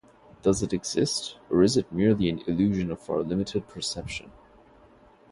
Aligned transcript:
Does 0.41 0.63
it 0.63 0.73
exist 0.73 1.37
or 1.51 1.61
is 1.61 1.77
it 1.77 1.91
merely 1.93 2.27
an 2.27 2.41
illusion 2.47 2.89
of 2.89 3.07
our 3.07 3.19
limited 3.21 3.67
perception? 3.67 4.31